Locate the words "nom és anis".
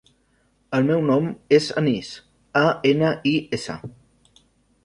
1.09-2.09